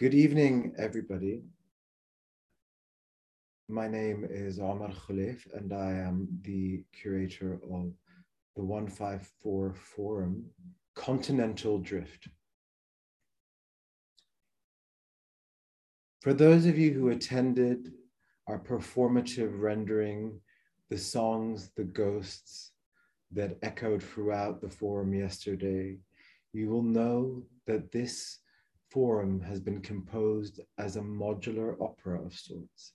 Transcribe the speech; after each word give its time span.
Good 0.00 0.14
evening, 0.14 0.72
everybody. 0.78 1.42
My 3.68 3.86
name 3.86 4.26
is 4.26 4.58
Omar 4.58 4.92
Kholeif, 4.92 5.46
and 5.52 5.74
I 5.74 5.90
am 5.90 6.26
the 6.40 6.82
curator 6.90 7.60
of 7.70 7.92
the 8.56 8.62
154 8.64 9.74
Forum 9.74 10.46
Continental 10.94 11.76
Drift. 11.76 12.28
For 16.22 16.32
those 16.32 16.64
of 16.64 16.78
you 16.78 16.94
who 16.94 17.10
attended 17.10 17.92
our 18.46 18.58
performative 18.58 19.60
rendering, 19.60 20.40
the 20.88 20.96
songs, 20.96 21.72
the 21.76 21.84
ghosts 21.84 22.70
that 23.32 23.58
echoed 23.60 24.02
throughout 24.02 24.62
the 24.62 24.70
forum 24.70 25.12
yesterday, 25.12 25.98
you 26.54 26.70
will 26.70 26.82
know 26.82 27.42
that 27.66 27.92
this 27.92 28.38
forum 28.90 29.40
has 29.40 29.60
been 29.60 29.80
composed 29.80 30.60
as 30.78 30.96
a 30.96 31.00
modular 31.00 31.80
opera 31.80 32.24
of 32.24 32.34
sorts. 32.34 32.92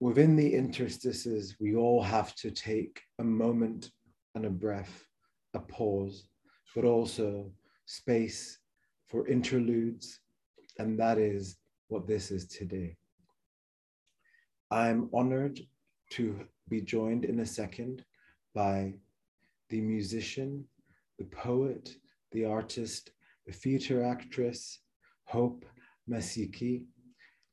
Within 0.00 0.34
the 0.34 0.54
interstices, 0.54 1.56
we 1.60 1.76
all 1.76 2.02
have 2.02 2.34
to 2.36 2.50
take 2.50 3.02
a 3.18 3.24
moment 3.24 3.90
and 4.34 4.46
a 4.46 4.50
breath, 4.50 5.04
a 5.52 5.58
pause, 5.58 6.24
but 6.74 6.84
also 6.84 7.52
space 7.84 8.58
for 9.06 9.28
interludes, 9.28 10.20
and 10.78 10.98
that 10.98 11.18
is 11.18 11.56
what 11.88 12.06
this 12.06 12.30
is 12.30 12.46
today. 12.46 12.96
I'm 14.70 15.10
honored 15.12 15.60
to 16.10 16.46
be 16.68 16.80
joined 16.80 17.24
in 17.24 17.40
a 17.40 17.46
second 17.46 18.04
by 18.54 18.94
the 19.68 19.80
musician, 19.80 20.64
the 21.18 21.24
poet, 21.24 21.96
the 22.32 22.44
artist, 22.44 23.10
the 23.46 23.52
theater 23.52 24.04
actress, 24.04 24.80
Hope 25.24 25.64
Masike, 26.08 26.84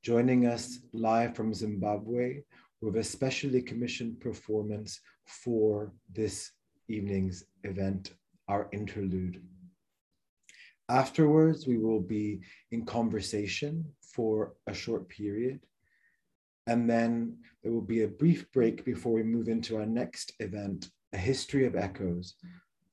joining 0.03 0.45
us 0.45 0.79
live 0.93 1.35
from 1.35 1.53
Zimbabwe 1.53 2.41
with 2.81 2.95
a 2.97 3.03
specially 3.03 3.61
commissioned 3.61 4.19
performance 4.19 4.99
for 5.25 5.91
this 6.13 6.51
evening's 6.87 7.43
event, 7.63 8.13
our 8.47 8.69
interlude. 8.71 9.41
Afterwards, 10.89 11.67
we 11.67 11.77
will 11.77 11.99
be 11.99 12.39
in 12.71 12.85
conversation 12.85 13.85
for 14.01 14.53
a 14.67 14.73
short 14.73 15.09
period. 15.09 15.59
And 16.67 16.89
then 16.89 17.37
there 17.63 17.71
will 17.71 17.81
be 17.81 18.03
a 18.03 18.07
brief 18.07 18.51
break 18.51 18.85
before 18.85 19.13
we 19.13 19.23
move 19.23 19.49
into 19.49 19.77
our 19.77 19.85
next 19.85 20.33
event, 20.39 20.89
A 21.13 21.17
History 21.17 21.65
of 21.65 21.75
Echoes, 21.75 22.35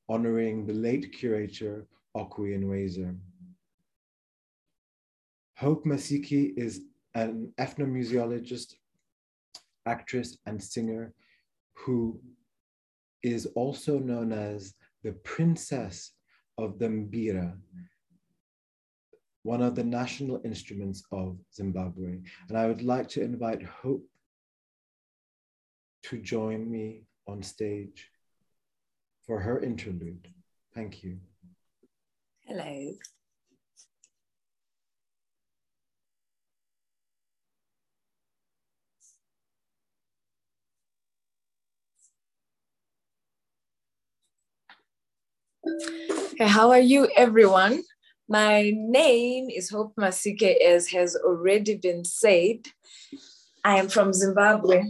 honoring 0.08 0.66
the 0.66 0.72
late 0.72 1.12
curator, 1.12 1.86
Okwui 2.16 2.58
Enwezor. 2.58 3.16
Hope 5.56 5.84
Masike 5.84 6.52
is 6.56 6.82
an 7.14 7.52
ethnomusicologist, 7.58 8.74
actress, 9.86 10.36
and 10.46 10.62
singer 10.62 11.12
who 11.74 12.20
is 13.22 13.46
also 13.54 13.98
known 13.98 14.32
as 14.32 14.74
the 15.02 15.12
Princess 15.12 16.12
of 16.58 16.78
the 16.78 16.86
Mbira, 16.86 17.56
one 19.42 19.62
of 19.62 19.74
the 19.74 19.84
national 19.84 20.40
instruments 20.44 21.02
of 21.12 21.38
Zimbabwe. 21.54 22.18
And 22.48 22.58
I 22.58 22.66
would 22.66 22.82
like 22.82 23.08
to 23.10 23.22
invite 23.22 23.62
Hope 23.62 24.04
to 26.04 26.18
join 26.18 26.70
me 26.70 27.04
on 27.26 27.42
stage 27.42 28.10
for 29.26 29.40
her 29.40 29.60
interlude. 29.60 30.28
Thank 30.74 31.02
you. 31.02 31.18
Hello. 32.46 32.92
Okay, 46.32 46.46
how 46.46 46.70
are 46.70 46.80
you, 46.80 47.08
everyone? 47.16 47.82
My 48.28 48.72
name 48.74 49.48
is 49.48 49.70
Hope 49.70 49.94
Masike, 49.96 50.60
as 50.62 50.88
has 50.88 51.16
already 51.16 51.76
been 51.76 52.04
said. 52.04 52.66
I 53.64 53.78
am 53.78 53.88
from 53.88 54.12
Zimbabwe. 54.12 54.82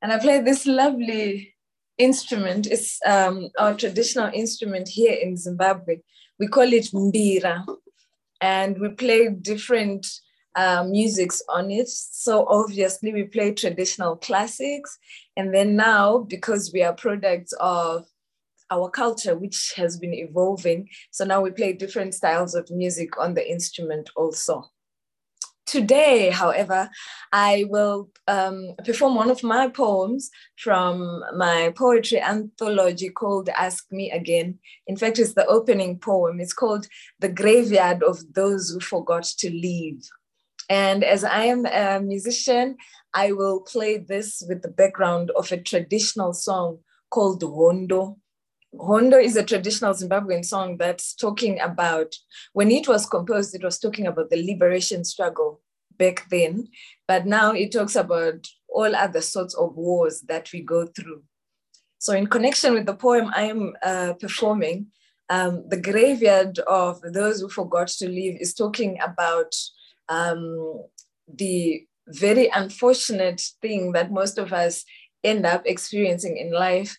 And 0.00 0.12
I 0.12 0.18
play 0.18 0.40
this 0.40 0.66
lovely 0.66 1.54
instrument. 2.02 2.66
is 2.66 2.98
um, 3.06 3.48
our 3.58 3.74
traditional 3.74 4.30
instrument 4.34 4.88
here 4.88 5.14
in 5.14 5.36
Zimbabwe. 5.36 5.98
We 6.38 6.48
call 6.48 6.72
it 6.72 6.90
mbira. 6.92 7.64
And 8.40 8.80
we 8.80 8.88
play 8.90 9.28
different 9.28 10.06
uh, 10.56 10.84
musics 10.88 11.42
on 11.48 11.70
it. 11.70 11.88
So 11.88 12.46
obviously 12.48 13.12
we 13.12 13.24
play 13.24 13.52
traditional 13.52 14.16
classics. 14.16 14.98
And 15.36 15.54
then 15.54 15.76
now, 15.76 16.18
because 16.18 16.72
we 16.74 16.82
are 16.82 16.92
products 16.92 17.52
of 17.60 18.06
our 18.70 18.90
culture, 18.90 19.36
which 19.36 19.74
has 19.76 19.98
been 19.98 20.14
evolving. 20.14 20.88
So 21.10 21.24
now 21.24 21.40
we 21.40 21.50
play 21.50 21.72
different 21.72 22.14
styles 22.14 22.54
of 22.54 22.70
music 22.70 23.18
on 23.18 23.34
the 23.34 23.48
instrument 23.48 24.10
also. 24.16 24.64
Today, 25.66 26.30
however, 26.30 26.90
I 27.32 27.64
will 27.68 28.10
um, 28.26 28.74
perform 28.84 29.14
one 29.14 29.30
of 29.30 29.42
my 29.42 29.68
poems 29.68 30.30
from 30.58 31.22
my 31.36 31.72
poetry 31.76 32.20
anthology 32.20 33.10
called 33.10 33.48
Ask 33.48 33.86
Me 33.90 34.10
Again. 34.10 34.58
In 34.86 34.96
fact, 34.96 35.18
it's 35.18 35.34
the 35.34 35.46
opening 35.46 35.98
poem. 35.98 36.40
It's 36.40 36.52
called 36.52 36.88
The 37.20 37.28
Graveyard 37.28 38.02
of 38.02 38.34
Those 38.34 38.70
Who 38.70 38.80
Forgot 38.80 39.24
to 39.38 39.50
Leave. 39.50 40.02
And 40.68 41.04
as 41.04 41.22
I 41.22 41.44
am 41.44 41.66
a 41.66 42.00
musician, 42.00 42.76
I 43.14 43.32
will 43.32 43.60
play 43.60 43.98
this 43.98 44.42
with 44.48 44.62
the 44.62 44.70
background 44.70 45.30
of 45.36 45.52
a 45.52 45.60
traditional 45.60 46.32
song 46.32 46.78
called 47.10 47.42
Hondo. 47.42 48.18
Hondo 48.80 49.18
is 49.18 49.36
a 49.36 49.44
traditional 49.44 49.92
Zimbabwean 49.92 50.44
song 50.44 50.76
that's 50.78 51.14
talking 51.14 51.60
about, 51.60 52.14
when 52.52 52.70
it 52.70 52.88
was 52.88 53.06
composed, 53.06 53.54
it 53.54 53.62
was 53.62 53.78
talking 53.78 54.06
about 54.06 54.30
the 54.30 54.42
liberation 54.42 55.04
struggle 55.04 55.60
back 55.98 56.28
then, 56.30 56.68
but 57.06 57.26
now 57.26 57.52
it 57.52 57.72
talks 57.72 57.96
about 57.96 58.46
all 58.68 58.96
other 58.96 59.20
sorts 59.20 59.54
of 59.54 59.76
wars 59.76 60.22
that 60.22 60.50
we 60.52 60.62
go 60.62 60.86
through. 60.86 61.22
So, 61.98 62.14
in 62.14 62.26
connection 62.26 62.72
with 62.72 62.86
the 62.86 62.94
poem 62.94 63.30
I 63.34 63.42
am 63.42 63.74
uh, 63.82 64.14
performing, 64.14 64.86
um, 65.28 65.64
The 65.68 65.80
Graveyard 65.80 66.58
of 66.60 67.00
Those 67.12 67.40
Who 67.40 67.48
Forgot 67.48 67.88
to 67.88 68.08
Live 68.08 68.36
is 68.40 68.54
talking 68.54 68.98
about 69.00 69.54
um, 70.08 70.84
the 71.32 71.86
very 72.08 72.48
unfortunate 72.48 73.42
thing 73.60 73.92
that 73.92 74.10
most 74.10 74.38
of 74.38 74.52
us 74.52 74.84
end 75.22 75.46
up 75.46 75.62
experiencing 75.66 76.36
in 76.36 76.52
life 76.52 76.96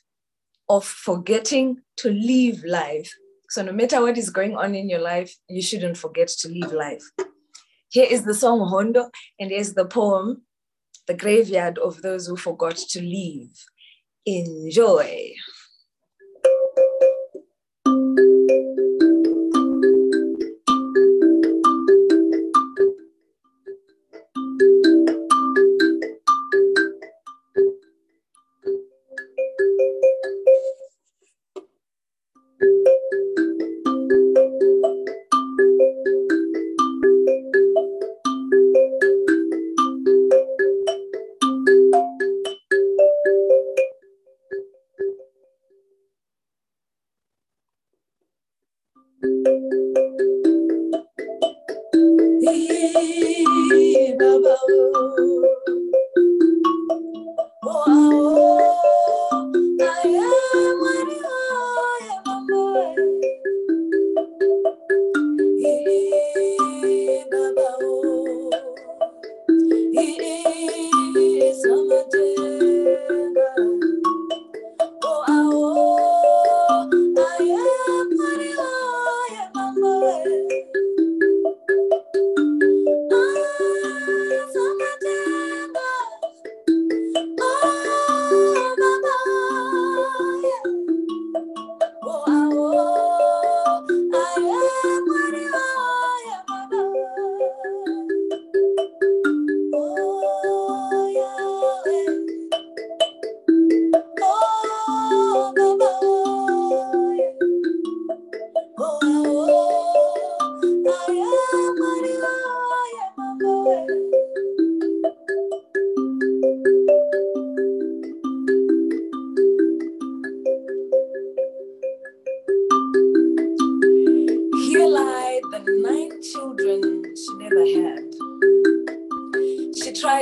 of 0.75 0.85
forgetting 0.85 1.77
to 1.97 2.09
live 2.09 2.63
life. 2.63 3.11
So, 3.49 3.61
no 3.61 3.71
matter 3.71 4.01
what 4.01 4.17
is 4.17 4.29
going 4.29 4.55
on 4.55 4.73
in 4.73 4.89
your 4.89 5.01
life, 5.01 5.35
you 5.47 5.61
shouldn't 5.61 5.97
forget 5.97 6.27
to 6.39 6.49
live 6.49 6.73
life. 6.73 7.03
Here 7.89 8.07
is 8.09 8.23
the 8.23 8.33
song 8.33 8.67
Hondo, 8.67 9.11
and 9.39 9.51
here's 9.51 9.73
the 9.73 9.85
poem, 9.85 10.41
The 11.07 11.13
Graveyard 11.13 11.77
of 11.77 12.01
Those 12.01 12.25
Who 12.25 12.37
Forgot 12.37 12.77
to 12.77 13.01
Live. 13.01 13.55
Enjoy. 14.25 15.33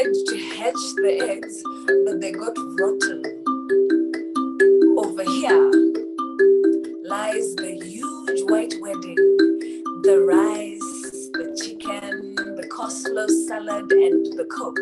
Tried 0.01 0.13
to 0.27 0.37
hatch 0.55 0.95
the 0.95 1.29
eggs, 1.29 1.63
but 2.05 2.21
they 2.21 2.31
got 2.31 2.55
rotten. 2.79 3.23
Over 4.97 5.23
here 5.23 5.71
lies 7.03 7.55
the 7.55 7.79
huge 7.83 8.41
white 8.49 8.73
wedding, 8.81 9.15
the 10.03 10.21
rice, 10.27 11.29
the 11.33 11.55
chicken, 11.61 12.35
the 12.35 12.67
coleslaw 12.71 13.29
salad, 13.47 13.91
and 13.91 14.25
the 14.37 14.45
coke. 14.45 14.79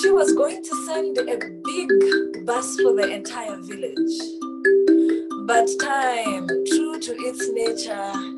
She 0.00 0.10
was 0.10 0.32
going 0.32 0.62
to 0.62 0.76
send 0.86 1.18
a 1.18 1.36
big 1.64 2.46
bus 2.46 2.76
for 2.80 2.94
the 2.94 3.10
entire 3.12 3.56
village. 3.56 4.18
But 5.46 5.68
time, 5.80 6.46
true 6.66 7.00
to 7.00 7.16
its 7.18 7.48
nature, 7.50 8.37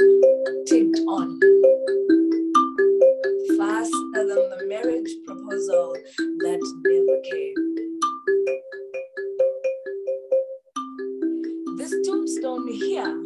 Tombstone 12.41 12.73
here. 12.73 13.25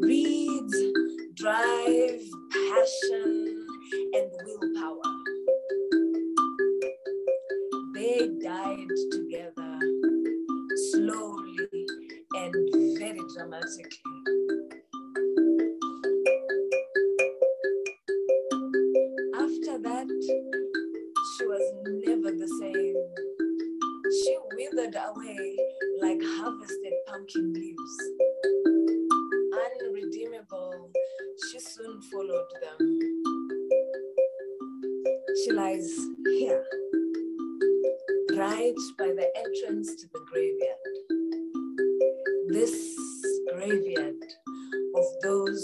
Reads 0.00 0.84
drive, 1.34 2.20
passion, 2.52 3.45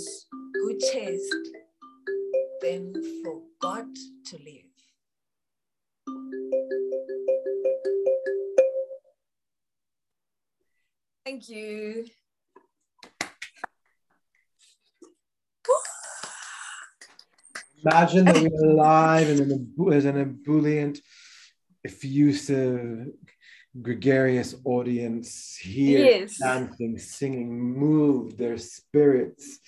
those 0.02 0.26
who 0.54 0.78
chased, 0.92 1.48
them 2.60 2.92
forgot 3.24 3.86
to 4.26 4.36
live. 4.38 4.62
Thank 11.24 11.48
you. 11.48 12.06
Imagine 17.84 18.24
that 18.26 18.40
we're 18.40 18.70
alive 18.70 19.28
and 19.28 19.40
an, 19.40 19.92
as 19.92 20.04
an 20.04 20.16
ebullient, 20.16 21.00
effusive, 21.84 23.08
gregarious 23.80 24.54
audience 24.64 25.56
here, 25.56 26.06
Yes. 26.06 26.38
dancing, 26.38 26.98
singing, 26.98 27.60
moved, 27.60 28.38
their 28.38 28.56
spirits 28.58 29.58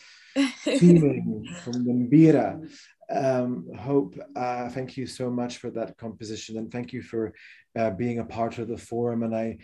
teeming 0.64 1.48
from 1.62 1.84
Gambira. 1.84 2.68
Um, 3.10 3.66
Hope, 3.78 4.18
uh, 4.34 4.68
thank 4.70 4.96
you 4.96 5.06
so 5.06 5.30
much 5.30 5.58
for 5.58 5.70
that 5.70 5.96
composition 5.98 6.56
and 6.58 6.70
thank 6.70 6.92
you 6.92 7.02
for 7.02 7.34
uh, 7.78 7.90
being 7.90 8.18
a 8.18 8.24
part 8.24 8.58
of 8.58 8.68
the 8.68 8.78
forum. 8.78 9.22
And 9.22 9.34
I, 9.34 9.58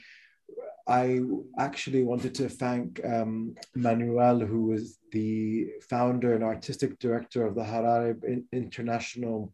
I 0.87 1.21
actually 1.59 2.03
wanted 2.03 2.35
to 2.37 2.49
thank 2.49 3.01
um, 3.05 3.55
Manuel, 3.75 4.41
who 4.41 4.65
was 4.65 4.99
the 5.13 5.69
founder 5.89 6.35
and 6.35 6.45
artistic 6.45 6.99
director 6.99 7.47
of 7.47 7.55
the 7.55 7.63
Harare 7.63 8.43
International 8.53 9.53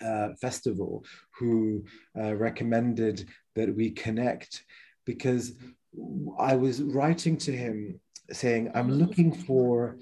uh, 0.00 0.30
Festival, 0.40 1.04
who 1.38 1.84
uh, 2.18 2.34
recommended 2.34 3.28
that 3.54 3.74
we 3.74 3.90
connect 3.90 4.64
because 5.04 5.54
I 6.38 6.56
was 6.56 6.82
writing 6.82 7.36
to 7.38 7.52
him 7.52 8.00
saying, 8.30 8.70
I'm 8.74 8.90
looking 8.90 9.32
for 9.32 9.98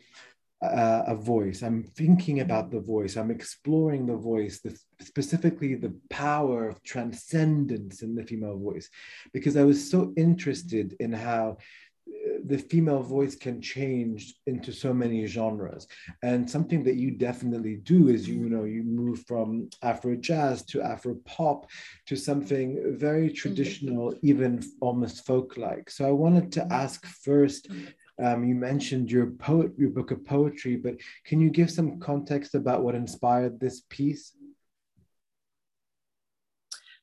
uh, 0.63 1.03
a 1.07 1.15
voice. 1.15 1.63
I'm 1.63 1.83
thinking 1.83 2.41
about 2.41 2.71
the 2.71 2.81
voice. 2.81 3.17
I'm 3.17 3.31
exploring 3.31 4.07
the 4.07 4.17
voice, 4.17 4.61
the, 4.61 4.79
specifically 5.01 5.75
the 5.75 5.99
power 6.11 6.69
of 6.69 6.83
transcendence 6.83 8.03
in 8.03 8.15
the 8.15 8.25
female 8.25 8.59
voice, 8.59 8.91
because 9.33 9.57
I 9.57 9.65
was 9.65 9.91
so 9.91 10.13
interested 10.17 10.97
in 11.01 11.13
how 11.13 11.57
uh, 12.09 12.39
the 12.45 12.59
female 12.59 13.03
voice 13.03 13.37
can 13.37 13.63
change 13.63 14.35
into 14.47 14.71
so 14.71 14.93
many 14.93 15.25
genres. 15.27 15.87
And 16.23 16.51
something 16.51 16.85
that 16.85 16.97
you 16.97 17.13
definitely 17.13 17.77
do 17.77 18.09
is 18.09 18.29
you, 18.29 18.51
know 18.51 18.65
you 18.65 18.83
move 18.83 19.25
from 19.27 19.71
afro 19.83 20.17
jazz 20.17 20.63
to 20.65 20.83
afro 20.83 21.15
pop 21.25 21.71
to 22.07 22.17
something 22.17 22.99
very 22.99 23.31
traditional 23.31 24.15
even 24.23 24.63
almost 24.81 25.25
folk 25.25 25.57
like 25.57 25.89
so 25.89 26.07
i 26.07 26.11
wanted 26.11 26.51
to 26.51 26.67
ask 26.73 27.07
first 27.07 27.69
um, 28.23 28.45
you 28.45 28.55
mentioned 28.55 29.11
your 29.11 29.27
poet, 29.27 29.73
your 29.79 29.91
book 29.91 30.11
of 30.11 30.25
poetry, 30.25 30.77
but 30.77 30.97
can 31.25 31.41
you 31.41 31.51
give 31.51 31.71
some 31.71 31.99
context 32.01 32.55
about 32.55 32.83
what 32.83 32.95
inspired 32.95 33.59
this 33.59 33.83
piece? 33.89 34.33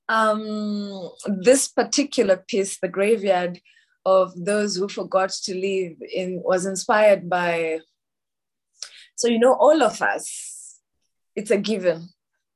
Um, 0.10 1.10
this 1.42 1.68
particular 1.68 2.38
piece, 2.38 2.80
The 2.80 2.88
Graveyard 2.88 3.60
of 4.06 4.34
Those 4.36 4.78
Who 4.78 4.88
Forgot 4.88 5.32
to 5.44 5.54
Live, 5.54 5.98
in, 6.14 6.42
was 6.44 6.66
inspired 6.66 7.30
by, 7.30 7.80
so 9.16 9.28
you 9.28 9.40
know, 9.40 9.54
all 9.54 9.84
of 9.84 10.02
us, 10.02 10.80
it's 11.36 11.52
a 11.52 11.58
given. 11.58 12.10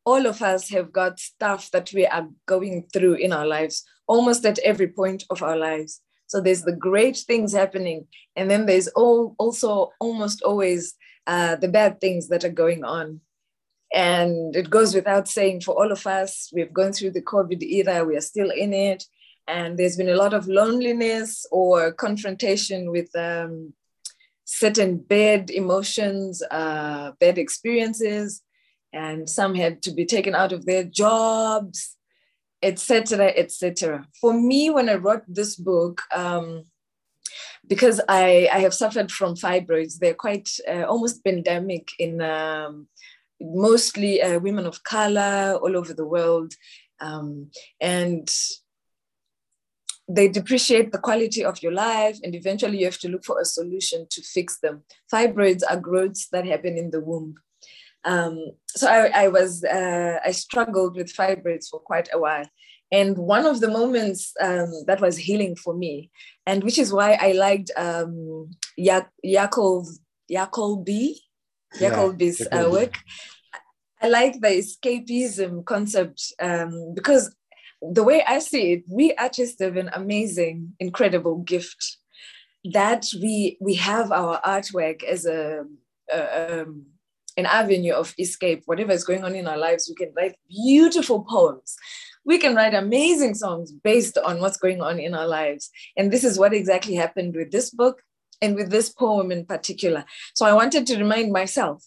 All 0.05 0.25
of 0.25 0.41
us 0.41 0.69
have 0.69 0.91
got 0.91 1.19
stuff 1.19 1.69
that 1.71 1.91
we 1.93 2.07
are 2.07 2.27
going 2.47 2.87
through 2.93 3.15
in 3.15 3.33
our 3.33 3.45
lives, 3.45 3.83
almost 4.07 4.45
at 4.45 4.59
every 4.59 4.87
point 4.87 5.25
of 5.29 5.43
our 5.43 5.57
lives. 5.57 6.01
So 6.31 6.39
there's 6.39 6.61
the 6.61 6.71
great 6.89 7.17
things 7.17 7.51
happening, 7.51 8.07
and 8.37 8.49
then 8.49 8.65
there's 8.65 8.87
all, 8.89 9.35
also 9.37 9.91
almost 9.99 10.41
always 10.43 10.95
uh, 11.27 11.57
the 11.57 11.67
bad 11.67 11.99
things 11.99 12.29
that 12.29 12.45
are 12.45 12.55
going 12.63 12.85
on. 12.85 13.19
And 13.93 14.55
it 14.55 14.69
goes 14.69 14.95
without 14.95 15.27
saying 15.27 15.59
for 15.59 15.75
all 15.75 15.91
of 15.91 16.07
us, 16.07 16.49
we've 16.53 16.71
gone 16.71 16.93
through 16.93 17.11
the 17.11 17.21
COVID 17.21 17.61
era, 17.61 18.05
we 18.05 18.15
are 18.15 18.21
still 18.21 18.49
in 18.49 18.71
it. 18.71 19.03
And 19.45 19.77
there's 19.77 19.97
been 19.97 20.07
a 20.07 20.15
lot 20.15 20.33
of 20.33 20.47
loneliness 20.47 21.45
or 21.51 21.91
confrontation 21.91 22.91
with 22.91 23.13
um, 23.13 23.73
certain 24.45 24.99
bad 24.99 25.49
emotions, 25.49 26.41
uh, 26.49 27.11
bad 27.19 27.37
experiences. 27.37 28.41
And 28.93 29.29
some 29.29 29.53
had 29.55 29.81
to 29.81 29.91
be 29.91 30.05
taken 30.05 30.33
out 30.33 30.53
of 30.53 30.65
their 30.65 30.85
jobs, 30.85 31.97
etc., 32.61 33.33
etc. 33.35 34.07
For 34.19 34.33
me, 34.33 34.69
when 34.69 34.89
I 34.89 34.95
wrote 34.95 35.23
this 35.27 35.55
book, 35.55 36.01
um, 36.15 36.65
because 37.67 38.01
I, 38.09 38.49
I 38.51 38.59
have 38.59 38.73
suffered 38.73 39.11
from 39.11 39.35
fibroids, 39.35 39.97
they're 39.97 40.13
quite 40.13 40.49
uh, 40.67 40.83
almost 40.83 41.23
pandemic 41.23 41.89
in 41.99 42.21
um, 42.21 42.87
mostly 43.39 44.21
uh, 44.21 44.39
women 44.39 44.65
of 44.65 44.83
color 44.83 45.57
all 45.61 45.77
over 45.77 45.93
the 45.93 46.05
world. 46.05 46.53
Um, 46.99 47.49
and 47.79 48.29
they 50.07 50.27
depreciate 50.27 50.91
the 50.91 50.97
quality 50.97 51.43
of 51.45 51.61
your 51.63 51.71
life, 51.71 52.19
and 52.23 52.35
eventually 52.35 52.79
you 52.79 52.85
have 52.85 52.99
to 52.99 53.09
look 53.09 53.23
for 53.23 53.39
a 53.39 53.45
solution 53.45 54.07
to 54.09 54.21
fix 54.21 54.59
them. 54.59 54.83
Fibroids 55.11 55.63
are 55.69 55.79
growths 55.79 56.27
that 56.31 56.45
happen 56.45 56.77
in 56.77 56.91
the 56.91 56.99
womb. 56.99 57.35
Um, 58.03 58.51
so 58.67 58.87
I, 58.87 59.25
I 59.25 59.27
was, 59.27 59.63
uh, 59.63 60.19
I 60.25 60.31
struggled 60.31 60.95
with 60.95 61.13
fibroids 61.13 61.69
for 61.69 61.79
quite 61.79 62.09
a 62.13 62.19
while. 62.19 62.45
And 62.91 63.17
one 63.17 63.45
of 63.45 63.61
the 63.61 63.69
moments 63.69 64.33
um, 64.41 64.69
that 64.87 64.99
was 64.99 65.17
healing 65.17 65.55
for 65.55 65.73
me, 65.73 66.09
and 66.45 66.61
which 66.63 66.77
is 66.77 66.91
why 66.91 67.13
I 67.13 67.31
liked 67.31 67.71
um, 67.77 68.51
ya- 68.75 69.05
Yaakov, 69.25 69.87
Yaakov 70.29 70.85
B, 70.85 71.21
Yaakov 71.75 72.39
Yeah, 72.51 72.65
uh, 72.65 72.69
work. 72.69 72.99
I 74.01 74.09
like 74.09 74.41
the 74.41 74.47
escapism 74.47 75.63
concept 75.63 76.33
um, 76.41 76.93
because 76.93 77.33
the 77.81 78.03
way 78.03 78.23
I 78.27 78.39
see 78.39 78.73
it, 78.73 78.83
we 78.89 79.13
artists 79.15 79.61
have 79.61 79.77
an 79.77 79.89
amazing, 79.93 80.73
incredible 80.79 81.37
gift 81.37 81.97
that 82.73 83.05
we 83.21 83.57
we 83.59 83.75
have 83.75 84.11
our 84.11 84.39
artwork 84.41 85.03
as 85.03 85.25
a, 85.25 85.63
a 86.11 86.61
um, 86.61 86.85
an 87.37 87.45
avenue 87.45 87.93
of 87.93 88.13
escape. 88.19 88.63
Whatever 88.65 88.91
is 88.91 89.03
going 89.03 89.23
on 89.23 89.35
in 89.35 89.47
our 89.47 89.57
lives, 89.57 89.87
we 89.89 89.95
can 89.95 90.13
write 90.15 90.35
beautiful 90.49 91.23
poems. 91.23 91.75
We 92.25 92.37
can 92.37 92.55
write 92.55 92.73
amazing 92.73 93.35
songs 93.35 93.71
based 93.71 94.17
on 94.17 94.39
what's 94.39 94.57
going 94.57 94.81
on 94.81 94.99
in 94.99 95.13
our 95.13 95.27
lives. 95.27 95.71
And 95.97 96.11
this 96.11 96.23
is 96.23 96.37
what 96.37 96.53
exactly 96.53 96.95
happened 96.95 97.35
with 97.35 97.51
this 97.51 97.69
book. 97.69 98.01
and 98.41 98.55
with 98.55 98.71
this 98.71 98.89
poem 98.89 99.31
in 99.31 99.45
particular. 99.45 100.03
So 100.33 100.45
I 100.45 100.53
wanted 100.53 100.87
to 100.87 100.97
remind 100.97 101.31
myself 101.31 101.85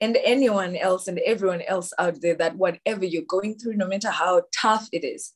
and 0.00 0.16
anyone 0.24 0.76
else 0.76 1.08
and 1.08 1.18
everyone 1.26 1.62
else 1.62 1.92
out 1.98 2.20
there 2.20 2.36
that 2.36 2.56
whatever 2.56 3.04
you're 3.04 3.22
going 3.22 3.58
through, 3.58 3.74
no 3.74 3.86
matter 3.86 4.10
how 4.10 4.42
tough 4.54 4.88
it 4.92 5.04
is, 5.04 5.32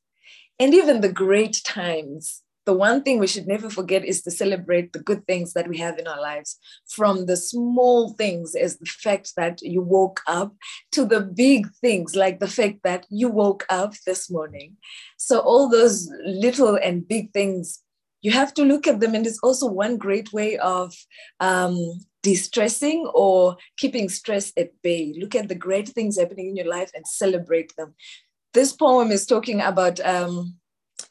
and 0.58 0.72
even 0.72 1.00
the 1.00 1.12
great 1.12 1.60
times, 1.64 2.42
the 2.66 2.74
one 2.74 3.02
thing 3.02 3.18
we 3.18 3.28
should 3.28 3.46
never 3.46 3.70
forget 3.70 4.04
is 4.04 4.22
to 4.22 4.30
celebrate 4.30 4.92
the 4.92 4.98
good 4.98 5.24
things 5.26 5.52
that 5.54 5.68
we 5.68 5.78
have 5.78 5.98
in 5.98 6.08
our 6.08 6.20
lives. 6.20 6.58
From 6.88 7.26
the 7.26 7.36
small 7.36 8.12
things 8.14 8.54
as 8.56 8.76
the 8.76 8.86
fact 8.86 9.34
that 9.36 9.62
you 9.62 9.80
woke 9.80 10.20
up 10.26 10.52
to 10.92 11.04
the 11.04 11.20
big 11.20 11.68
things 11.80 12.16
like 12.16 12.40
the 12.40 12.48
fact 12.48 12.80
that 12.82 13.06
you 13.08 13.28
woke 13.28 13.64
up 13.70 13.94
this 14.04 14.28
morning. 14.28 14.76
So 15.16 15.38
all 15.38 15.70
those 15.70 16.10
little 16.24 16.74
and 16.76 17.06
big 17.06 17.32
things 17.32 17.82
you 18.22 18.32
have 18.32 18.52
to 18.54 18.64
look 18.64 18.88
at 18.88 18.98
them. 18.98 19.14
And 19.14 19.24
it's 19.24 19.38
also 19.40 19.66
one 19.68 19.98
great 19.98 20.32
way 20.32 20.56
of 20.58 20.92
um, 21.38 21.78
distressing 22.24 23.08
or 23.14 23.56
keeping 23.76 24.08
stress 24.08 24.52
at 24.56 24.70
bay. 24.82 25.14
Look 25.16 25.36
at 25.36 25.48
the 25.48 25.54
great 25.54 25.90
things 25.90 26.18
happening 26.18 26.48
in 26.48 26.56
your 26.56 26.66
life 26.66 26.90
and 26.94 27.06
celebrate 27.06 27.76
them. 27.76 27.94
This 28.52 28.72
poem 28.72 29.12
is 29.12 29.26
talking 29.26 29.60
about 29.60 30.00
um, 30.00 30.56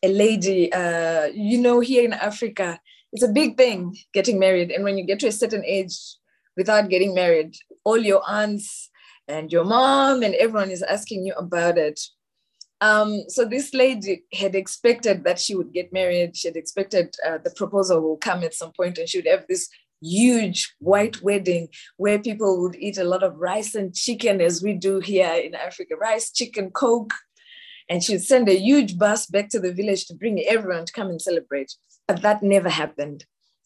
a 0.03 0.07
lady, 0.07 0.71
uh, 0.71 1.25
you 1.33 1.59
know, 1.59 1.79
here 1.79 2.03
in 2.03 2.13
Africa, 2.13 2.79
it's 3.11 3.23
a 3.23 3.31
big 3.31 3.57
thing 3.57 3.95
getting 4.13 4.39
married. 4.39 4.71
And 4.71 4.83
when 4.83 4.97
you 4.97 5.05
get 5.05 5.19
to 5.19 5.27
a 5.27 5.31
certain 5.31 5.63
age 5.65 5.97
without 6.57 6.89
getting 6.89 7.13
married, 7.13 7.55
all 7.83 7.97
your 7.97 8.21
aunts 8.27 8.89
and 9.27 9.51
your 9.51 9.63
mom 9.63 10.23
and 10.23 10.35
everyone 10.35 10.69
is 10.69 10.83
asking 10.83 11.25
you 11.25 11.33
about 11.33 11.77
it. 11.77 11.99
Um, 12.81 13.23
so 13.29 13.45
this 13.45 13.73
lady 13.73 14.23
had 14.33 14.53
expected 14.53 15.23
that 15.23 15.39
she 15.39 15.55
would 15.55 15.71
get 15.73 15.93
married. 15.93 16.35
She 16.35 16.49
had 16.49 16.57
expected 16.57 17.15
uh, 17.25 17.37
the 17.43 17.51
proposal 17.51 18.01
will 18.01 18.17
come 18.17 18.43
at 18.43 18.53
some 18.53 18.73
point 18.73 18.97
and 18.97 19.07
she 19.07 19.19
would 19.19 19.27
have 19.27 19.45
this 19.47 19.69
huge 20.01 20.75
white 20.79 21.21
wedding 21.21 21.69
where 21.97 22.19
people 22.19 22.61
would 22.61 22.75
eat 22.75 22.97
a 22.97 23.03
lot 23.03 23.23
of 23.23 23.37
rice 23.37 23.75
and 23.75 23.95
chicken 23.95 24.41
as 24.41 24.61
we 24.61 24.73
do 24.73 24.99
here 24.99 25.33
in 25.33 25.55
Africa, 25.55 25.95
rice, 25.95 26.31
chicken, 26.31 26.69
coke, 26.71 27.13
and 27.89 28.03
she'd 28.03 28.23
send 28.23 28.49
a 28.49 28.57
huge 28.57 28.97
bus 28.97 29.25
back 29.27 29.49
to 29.49 29.59
the 29.59 29.73
village 29.73 30.05
to 30.07 30.15
bring 30.15 30.43
everyone 30.47 30.85
to 30.85 30.93
come 30.93 31.07
and 31.07 31.21
celebrate. 31.21 31.73
But 32.07 32.21
that 32.21 32.43
never 32.43 32.69
happened. 32.69 33.25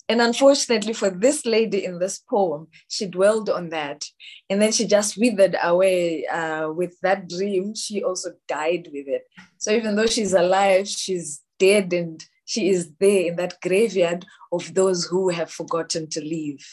And 0.10 0.22
unfortunately 0.22 0.94
for 0.94 1.12
this 1.12 1.46
lady 1.46 1.86
in 1.86 2.00
this 2.00 2.18
poem, 2.18 2.68
she 2.88 3.06
dwelled 3.06 3.50
on 3.50 3.70
that. 3.70 4.04
And 4.50 4.60
then 4.60 4.72
she 4.72 4.88
just 4.88 5.18
withered 5.18 5.56
away 5.62 6.26
uh, 6.26 6.72
with 6.72 7.00
that 7.02 7.30
dream. 7.30 7.76
She 7.76 8.04
also 8.04 8.32
died 8.48 8.90
with 8.92 9.08
it. 9.08 9.24
So 9.58 9.72
even 9.72 9.96
though 9.96 10.08
she's 10.08 10.34
alive, 10.34 10.88
she's 10.88 11.42
dead 11.60 11.94
and 11.94 12.26
she 12.46 12.70
is 12.70 12.92
there 13.00 13.28
in 13.28 13.36
that 13.36 13.62
graveyard 13.62 14.26
of 14.52 14.74
those 14.74 15.06
who 15.06 15.30
have 15.30 15.52
forgotten 15.52 16.10
to 16.10 16.22
leave. 16.22 16.66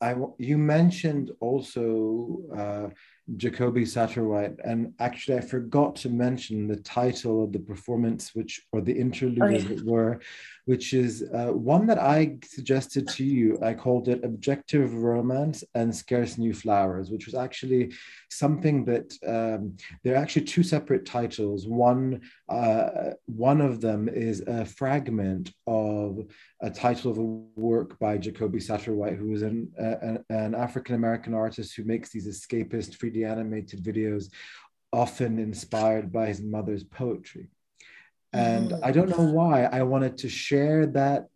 I, 0.00 0.14
you 0.38 0.58
mentioned 0.58 1.32
also 1.40 2.38
uh, 2.56 2.88
Jacoby 3.36 3.84
Satterwhite. 3.84 4.56
And 4.64 4.94
actually, 4.98 5.38
I 5.38 5.40
forgot 5.40 5.96
to 5.96 6.10
mention 6.10 6.66
the 6.66 6.76
title 6.76 7.44
of 7.44 7.52
the 7.52 7.60
performance, 7.60 8.34
which 8.34 8.62
or 8.72 8.80
the 8.80 8.92
interlude, 8.92 9.42
oh, 9.42 9.48
yeah. 9.48 9.56
as 9.56 9.64
it 9.70 9.84
were, 9.84 10.20
which 10.64 10.94
is 10.94 11.28
uh, 11.34 11.46
one 11.46 11.86
that 11.86 11.98
I 11.98 12.38
suggested 12.44 13.08
to 13.08 13.24
you. 13.24 13.58
I 13.62 13.74
called 13.74 14.08
it 14.08 14.24
Objective 14.24 14.94
Romance 14.94 15.64
and 15.74 15.94
Scarce 15.94 16.38
New 16.38 16.54
Flowers, 16.54 17.10
which 17.10 17.26
was 17.26 17.34
actually 17.34 17.92
something 18.30 18.84
that 18.84 19.12
um, 19.26 19.76
there 20.04 20.14
are 20.14 20.22
actually 20.22 20.44
two 20.44 20.62
separate 20.62 21.04
titles. 21.04 21.66
One, 21.66 22.20
uh, 22.48 23.10
one 23.26 23.60
of 23.60 23.80
them 23.80 24.08
is 24.08 24.42
a 24.46 24.64
fragment 24.64 25.52
of 25.66 26.20
a 26.60 26.70
title 26.70 27.10
of 27.10 27.18
a 27.18 27.22
work 27.22 27.98
by 27.98 28.16
Jacoby 28.16 28.60
Satterwhite, 28.60 29.16
who 29.16 29.32
is 29.32 29.42
an, 29.42 29.72
an 30.28 30.54
African 30.54 30.94
American 30.94 31.34
artist 31.34 31.74
who 31.74 31.84
makes 31.84 32.10
these 32.10 32.28
escapist 32.28 32.96
3D 32.98 33.28
animated 33.28 33.82
videos, 33.82 34.30
often 34.92 35.38
inspired 35.38 36.12
by 36.12 36.26
his 36.26 36.40
mother's 36.40 36.84
poetry. 36.84 37.48
And 38.32 38.70
mm. 38.70 38.80
I 38.82 38.90
don't 38.90 39.10
know 39.10 39.24
why 39.24 39.64
I 39.64 39.82
wanted 39.82 40.18
to 40.18 40.28
share 40.28 40.86
that 40.86 41.28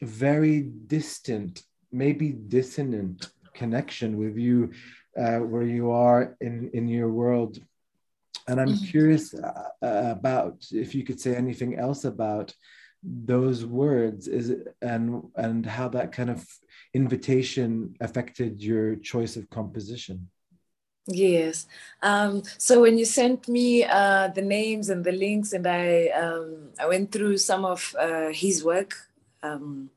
very 0.00 0.62
distant, 0.62 1.62
maybe 1.92 2.30
dissonant 2.30 3.30
connection 3.54 4.16
with 4.16 4.36
you, 4.36 4.72
uh, 5.18 5.38
where 5.38 5.62
you 5.62 5.90
are 5.90 6.36
in, 6.40 6.70
in 6.72 6.88
your 6.88 7.10
world. 7.10 7.58
And 8.48 8.60
I'm 8.60 8.68
mm-hmm. 8.68 8.86
curious 8.86 9.34
uh, 9.34 9.68
about 9.82 10.66
if 10.72 10.94
you 10.94 11.04
could 11.04 11.20
say 11.20 11.34
anything 11.34 11.76
else 11.76 12.04
about 12.04 12.54
those 13.02 13.64
words 13.64 14.28
is 14.28 14.50
it, 14.50 14.76
and 14.82 15.22
and 15.36 15.64
how 15.64 15.88
that 15.88 16.12
kind 16.12 16.28
of 16.28 16.46
invitation 16.92 17.94
affected 18.00 18.62
your 18.62 18.96
choice 18.96 19.36
of 19.36 19.48
composition 19.48 20.28
Yes. 21.06 21.66
Um, 22.02 22.42
so 22.58 22.82
when 22.82 22.98
you 22.98 23.04
sent 23.04 23.48
me 23.48 23.84
uh, 23.84 24.28
the 24.28 24.42
names 24.42 24.90
and 24.90 25.04
the 25.04 25.12
links, 25.12 25.52
and 25.52 25.66
I 25.66 26.08
um, 26.08 26.70
I 26.78 26.86
went 26.86 27.10
through 27.10 27.38
some 27.38 27.64
of 27.64 27.94
uh, 27.98 28.28
his 28.28 28.62
work, 28.62 28.94
um, 29.42 29.90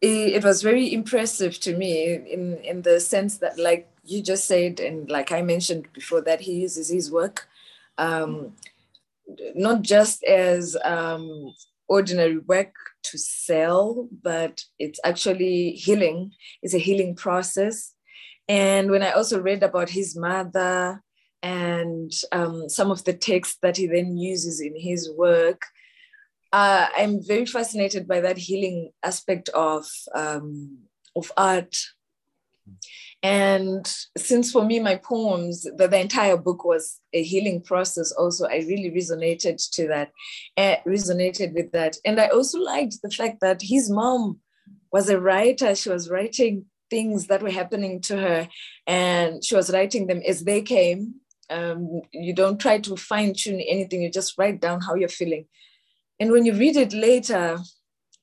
it, 0.00 0.36
it, 0.36 0.44
was 0.44 0.62
very 0.62 0.92
impressive 0.92 1.60
to 1.60 1.76
me 1.76 2.14
in 2.14 2.56
in 2.58 2.82
the 2.82 3.00
sense 3.00 3.38
that, 3.38 3.58
like 3.58 3.90
you 4.04 4.22
just 4.22 4.46
said, 4.46 4.80
and 4.80 5.10
like 5.10 5.30
I 5.32 5.42
mentioned 5.42 5.92
before, 5.92 6.22
that 6.22 6.40
he 6.40 6.52
uses 6.52 6.88
his 6.88 7.10
work 7.10 7.48
um, 7.98 8.52
not 9.54 9.82
just 9.82 10.22
as 10.24 10.76
um, 10.84 11.54
ordinary 11.88 12.38
work 12.38 12.74
to 13.04 13.18
sell, 13.18 14.08
but 14.22 14.64
it's 14.78 15.00
actually 15.04 15.72
healing. 15.72 16.32
It's 16.62 16.74
a 16.74 16.78
healing 16.78 17.14
process 17.14 17.92
and 18.48 18.90
when 18.90 19.02
I 19.02 19.10
also 19.10 19.40
read 19.40 19.62
about 19.62 19.90
his 19.90 20.16
mother 20.16 21.02
and 21.42 22.12
um, 22.32 22.68
some 22.68 22.90
of 22.90 23.04
the 23.04 23.12
texts 23.12 23.58
that 23.62 23.76
he 23.76 23.86
then 23.86 24.16
uses 24.16 24.60
in 24.60 24.74
his 24.76 25.10
work, 25.16 25.62
uh, 26.52 26.86
I'm 26.96 27.24
very 27.26 27.46
fascinated 27.46 28.06
by 28.06 28.20
that 28.20 28.38
healing 28.38 28.92
aspect 29.02 29.48
of, 29.50 29.84
um, 30.14 30.78
of 31.16 31.32
art. 31.36 31.76
And 33.22 33.86
since 34.16 34.52
for 34.52 34.64
me, 34.64 34.78
my 34.78 34.96
poems, 34.96 35.62
the, 35.62 35.88
the, 35.88 36.00
entire 36.00 36.36
book 36.36 36.64
was 36.64 37.00
a 37.12 37.22
healing 37.22 37.62
process, 37.62 38.12
also, 38.12 38.46
I 38.46 38.58
really 38.58 38.92
resonated 38.92 39.58
to 39.72 39.88
that, 39.88 40.12
uh, 40.56 40.76
resonated 40.86 41.54
with 41.54 41.72
that. 41.72 41.96
And 42.04 42.20
I 42.20 42.28
also 42.28 42.60
liked 42.60 43.02
the 43.02 43.10
fact 43.10 43.40
that 43.40 43.62
his 43.62 43.90
mom 43.90 44.40
was 44.92 45.08
a 45.08 45.20
writer. 45.20 45.74
She 45.74 45.88
was 45.88 46.10
writing 46.10 46.66
things 46.90 47.26
that 47.26 47.42
were 47.42 47.50
happening 47.50 48.00
to 48.02 48.18
her 48.18 48.48
and 48.86 49.44
she 49.44 49.54
was 49.54 49.72
writing 49.72 50.06
them 50.06 50.22
as 50.26 50.44
they 50.44 50.62
came. 50.62 51.16
Um, 51.48 52.02
you 52.12 52.32
don't 52.32 52.60
try 52.60 52.78
to 52.80 52.96
fine 52.96 53.34
tune 53.34 53.60
anything 53.60 54.02
you 54.02 54.10
just 54.10 54.36
write 54.36 54.60
down 54.60 54.80
how 54.80 54.94
you're 54.94 55.08
feeling. 55.08 55.46
And 56.18 56.32
when 56.32 56.44
you 56.44 56.54
read 56.54 56.76
it 56.76 56.92
later 56.92 57.58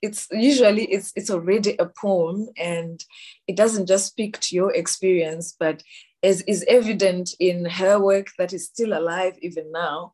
it's 0.03 0.27
usually 0.31 0.83
it's 0.83 1.13
it's 1.15 1.31
already 1.31 1.77
a 1.79 1.85
poem 1.85 2.49
and 2.57 3.03
it 3.47 3.55
doesn't 3.55 3.87
just 3.87 4.05
speak 4.07 4.37
to 4.41 4.53
your 4.53 4.71
experience 4.73 5.55
but 5.57 5.81
as 6.21 6.41
is 6.41 6.65
evident 6.67 7.29
in 7.39 7.65
her 7.65 7.97
work 7.99 8.27
that 8.37 8.51
is 8.51 8.65
still 8.65 8.91
alive 8.91 9.33
even 9.41 9.71
now 9.71 10.13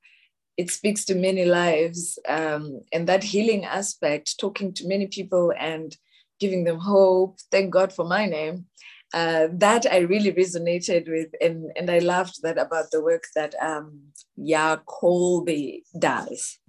it 0.57 0.69
speaks 0.69 1.05
to 1.05 1.15
many 1.15 1.43
lives 1.43 2.19
um, 2.27 2.81
and 2.93 3.07
that 3.07 3.23
healing 3.23 3.65
aspect 3.65 4.39
talking 4.39 4.71
to 4.73 4.87
many 4.87 5.07
people 5.07 5.51
and 5.57 5.97
giving 6.39 6.63
them 6.63 6.79
hope. 6.79 7.37
Thank 7.51 7.71
God 7.71 7.93
for 7.93 8.05
my 8.05 8.25
name. 8.25 8.65
Uh, 9.11 9.47
that 9.53 9.85
I 9.91 9.99
really 9.99 10.31
resonated 10.31 11.09
with, 11.09 11.29
and, 11.41 11.71
and 11.75 11.89
I 11.89 11.97
loved 11.97 12.43
that 12.43 12.59
about 12.59 12.91
the 12.91 13.01
work 13.01 13.23
that 13.35 13.55
um, 13.59 14.01
Ya 14.35 14.77
Colby 14.85 15.83
does. 15.97 16.59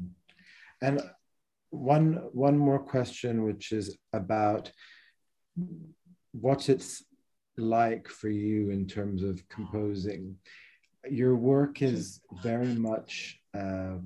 And 0.81 1.03
one 1.69 2.15
one 2.33 2.57
more 2.57 2.79
question, 2.79 3.45
which 3.45 3.73
is 3.73 3.97
about 4.13 4.73
what 6.33 6.69
it's 6.69 7.05
like 7.59 8.09
for 8.09 8.31
you 8.31 8.71
in 8.71 8.87
terms 8.87 9.23
of 9.23 9.47
composing. 9.49 10.37
Your 11.11 11.37
work 11.37 11.83
is 11.83 12.21
very 12.43 12.75
much, 12.75 13.39
uh, 13.55 13.97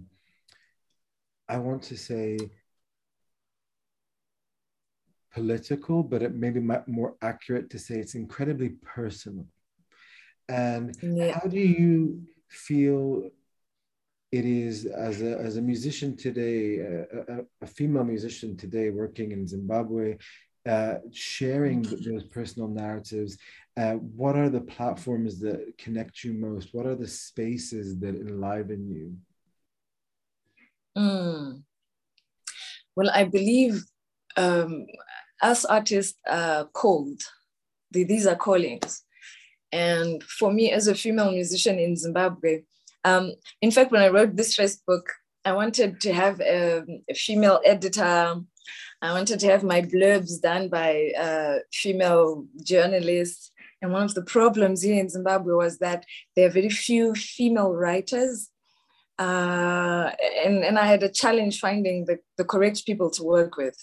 I 1.49 1.59
want 1.59 1.83
to 1.85 1.97
say, 1.97 2.39
political, 5.35 6.03
but 6.03 6.23
it 6.23 6.35
may 6.35 6.51
be 6.51 6.61
more 6.61 7.17
accurate 7.21 7.69
to 7.71 7.79
say 7.79 7.97
it's 7.97 8.15
incredibly 8.15 8.71
personal. 8.97 9.47
And 10.49 10.97
yeah. 11.03 11.39
how 11.39 11.49
do 11.49 11.59
you 11.59 12.23
feel 12.49 13.31
it 14.31 14.45
is 14.45 14.87
as 14.87 15.23
a, 15.23 15.39
as 15.39 15.57
a 15.57 15.63
musician 15.63 16.17
today, 16.17 16.79
a, 16.79 17.03
a, 17.03 17.41
a 17.63 17.67
female 17.67 18.05
musician 18.05 18.57
today 18.57 18.91
working 18.91 19.33
in 19.33 19.47
Zimbabwe, 19.47 20.17
uh, 20.67 20.95
sharing 21.13 21.83
those 21.83 22.25
personal 22.25 22.69
narratives? 22.69 23.39
Uh, 23.77 23.95
what 23.95 24.37
are 24.37 24.49
the 24.49 24.61
platforms 24.61 25.41
that 25.41 25.75
connect 25.79 26.23
you 26.23 26.33
most? 26.33 26.69
What 26.73 26.87
are 26.87 26.95
the 26.95 27.09
spaces 27.09 27.99
that 28.01 28.15
enliven 28.15 28.91
you? 28.91 29.17
Mm. 30.97 31.63
Well, 32.97 33.11
I 33.13 33.25
believe 33.25 33.83
um, 34.37 34.87
us 35.43 35.65
artists 35.65 36.19
are 36.27 36.65
called. 36.67 37.23
These 37.91 38.27
are 38.27 38.37
callings. 38.37 39.03
And 39.73 40.23
for 40.23 40.53
me, 40.53 40.71
as 40.71 40.87
a 40.87 40.95
female 40.95 41.33
musician 41.33 41.79
in 41.79 41.97
Zimbabwe, 41.97 42.63
um, 43.05 43.33
in 43.61 43.71
fact, 43.71 43.93
when 43.93 44.03
I 44.03 44.09
wrote 44.09 44.37
this 44.37 44.55
first 44.55 44.85
book, 44.87 45.13
I 45.45 45.53
wanted 45.53 46.01
to 46.01 46.13
have 46.13 46.41
a, 46.41 46.83
a 47.11 47.15
female 47.15 47.61
editor. 47.65 48.41
I 49.03 49.13
wanted 49.13 49.41
to 49.41 49.47
have 49.49 49.63
my 49.63 49.83
blurbs 49.83 50.41
done 50.41 50.69
by 50.69 51.11
uh, 51.19 51.59
female 51.73 52.47
journalists. 52.63 53.53
And 53.83 53.93
one 53.93 54.05
of 54.05 54.15
the 54.15 54.23
problems 54.23 54.81
here 54.81 54.99
in 54.99 55.11
Zimbabwe 55.11 55.53
was 55.53 55.79
that 55.79 56.07
there 56.35 56.47
are 56.47 56.53
very 56.53 56.71
few 56.71 57.15
female 57.15 57.75
writers. 57.75 58.49
Uh, 59.19 60.11
and, 60.45 60.65
and 60.65 60.79
I 60.79 60.87
had 60.87 61.03
a 61.03 61.11
challenge 61.11 61.61
finding 61.61 62.07
the, 62.07 62.19
the 62.39 62.45
correct 62.45 62.87
people 62.87 63.11
to 63.11 63.23
work 63.23 63.57
with. 63.57 63.77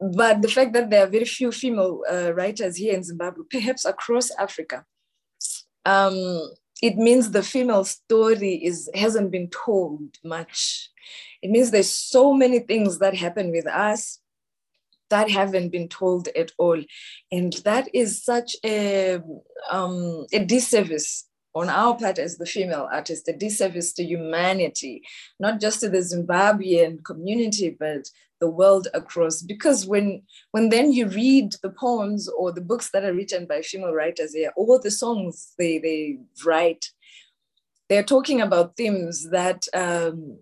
But 0.00 0.40
the 0.40 0.48
fact 0.48 0.72
that 0.72 0.88
there 0.88 1.04
are 1.04 1.10
very 1.10 1.26
few 1.26 1.52
female 1.52 2.02
uh, 2.10 2.32
writers 2.32 2.76
here 2.76 2.94
in 2.94 3.02
Zimbabwe, 3.02 3.44
perhaps 3.50 3.84
across 3.84 4.30
Africa, 4.38 4.84
um, 5.84 6.50
it 6.82 6.96
means 6.96 7.30
the 7.30 7.42
female 7.42 7.84
story 7.84 8.54
is 8.64 8.88
hasn't 8.94 9.30
been 9.30 9.48
told 9.50 10.16
much. 10.24 10.88
It 11.42 11.50
means 11.50 11.70
there's 11.70 11.90
so 11.90 12.32
many 12.32 12.60
things 12.60 12.98
that 12.98 13.14
happen 13.14 13.50
with 13.50 13.66
us 13.66 14.20
that 15.10 15.30
haven't 15.30 15.70
been 15.70 15.88
told 15.88 16.28
at 16.28 16.52
all, 16.56 16.80
and 17.30 17.52
that 17.64 17.88
is 17.94 18.24
such 18.24 18.56
a 18.64 19.20
um, 19.70 20.26
a 20.32 20.44
disservice 20.44 21.26
on 21.54 21.68
our 21.68 21.96
part 21.96 22.18
as 22.18 22.38
the 22.38 22.46
female 22.46 22.88
artist, 22.92 23.28
a 23.28 23.32
disservice 23.32 23.92
to 23.94 24.04
humanity, 24.04 25.02
not 25.38 25.60
just 25.60 25.80
to 25.80 25.90
the 25.90 25.98
Zimbabwean 25.98 27.04
community, 27.04 27.76
but 27.78 28.08
the 28.40 28.48
world 28.48 28.88
across. 28.94 29.42
Because 29.42 29.86
when 29.86 30.22
when 30.52 30.68
then 30.70 30.92
you 30.92 31.06
read 31.08 31.54
the 31.62 31.70
poems 31.70 32.28
or 32.28 32.52
the 32.52 32.60
books 32.60 32.90
that 32.90 33.04
are 33.04 33.14
written 33.14 33.46
by 33.46 33.62
female 33.62 33.92
writers 33.92 34.34
here, 34.34 34.52
or 34.56 34.78
the 34.80 34.90
songs 34.90 35.54
they, 35.58 35.78
they 35.78 36.18
write, 36.44 36.86
they're 37.88 38.02
talking 38.02 38.40
about 38.40 38.76
themes 38.76 39.30
that 39.30 39.64
um, 39.74 40.38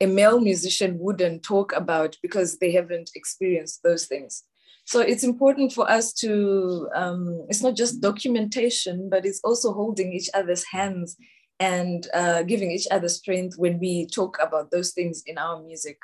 a 0.00 0.06
male 0.06 0.40
musician 0.40 0.98
wouldn't 0.98 1.42
talk 1.42 1.72
about 1.76 2.16
because 2.22 2.58
they 2.58 2.72
haven't 2.72 3.10
experienced 3.14 3.82
those 3.82 4.06
things. 4.06 4.42
So 4.84 5.00
it's 5.00 5.22
important 5.22 5.72
for 5.72 5.88
us 5.88 6.12
to, 6.14 6.88
um, 6.94 7.46
it's 7.48 7.62
not 7.62 7.76
just 7.76 8.00
documentation, 8.00 9.08
but 9.08 9.24
it's 9.24 9.40
also 9.44 9.72
holding 9.72 10.12
each 10.12 10.28
other's 10.34 10.64
hands 10.64 11.16
and 11.60 12.08
uh, 12.12 12.42
giving 12.42 12.72
each 12.72 12.88
other 12.90 13.08
strength 13.08 13.56
when 13.56 13.78
we 13.78 14.06
talk 14.06 14.38
about 14.42 14.72
those 14.72 14.90
things 14.90 15.22
in 15.24 15.38
our 15.38 15.62
music. 15.62 15.98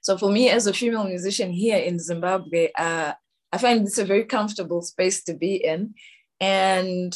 So 0.00 0.16
for 0.16 0.30
me, 0.30 0.48
as 0.48 0.66
a 0.66 0.72
female 0.72 1.04
musician 1.04 1.52
here 1.52 1.78
in 1.78 1.98
Zimbabwe, 1.98 2.70
uh, 2.76 3.12
I 3.52 3.58
find 3.58 3.86
this 3.86 3.98
a 3.98 4.04
very 4.04 4.24
comfortable 4.24 4.82
space 4.82 5.22
to 5.24 5.34
be 5.34 5.56
in. 5.56 5.94
And 6.40 7.14